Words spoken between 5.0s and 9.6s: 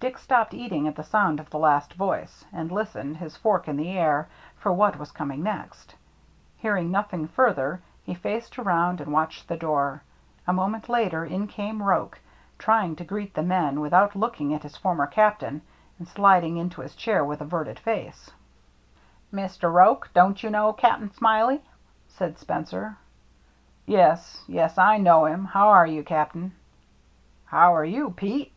coming next. Hearing nothing further, he faced around and watched the